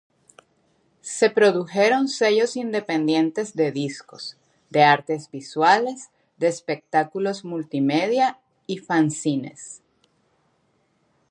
Se 1.03 1.29
produjeron 1.29 2.07
sellos 2.07 2.55
independientes 2.57 3.53
de 3.55 3.71
discos, 3.71 4.35
de 4.71 4.81
artes 4.81 5.29
visuales, 5.29 6.09
de 6.37 6.47
espectáculos 6.47 7.45
multimedia 7.45 8.39
y 8.65 8.79
fanzines. 8.79 9.83